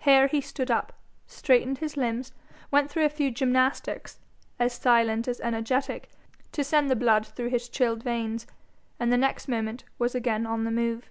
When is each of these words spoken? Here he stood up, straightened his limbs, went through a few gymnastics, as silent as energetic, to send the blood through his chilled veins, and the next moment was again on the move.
Here 0.00 0.26
he 0.26 0.42
stood 0.42 0.70
up, 0.70 0.92
straightened 1.26 1.78
his 1.78 1.96
limbs, 1.96 2.32
went 2.70 2.90
through 2.90 3.06
a 3.06 3.08
few 3.08 3.30
gymnastics, 3.30 4.18
as 4.58 4.74
silent 4.74 5.26
as 5.26 5.40
energetic, 5.40 6.10
to 6.52 6.62
send 6.62 6.90
the 6.90 6.94
blood 6.94 7.26
through 7.26 7.48
his 7.48 7.70
chilled 7.70 8.02
veins, 8.02 8.46
and 9.00 9.10
the 9.10 9.16
next 9.16 9.48
moment 9.48 9.84
was 9.98 10.14
again 10.14 10.44
on 10.44 10.64
the 10.64 10.70
move. 10.70 11.08